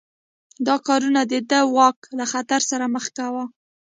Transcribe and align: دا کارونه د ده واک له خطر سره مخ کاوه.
دا 0.67 0.75
کارونه 0.87 1.21
د 1.31 1.33
ده 1.49 1.59
واک 1.75 1.99
له 2.17 2.25
خطر 2.31 2.61
سره 2.71 2.85
مخ 2.95 3.05
کاوه. 3.17 3.43